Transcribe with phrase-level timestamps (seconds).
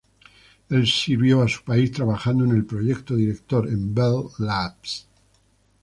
[0.71, 5.05] Él sirvió a su país trabajando en el "Proyecto Director" en Bell Labs.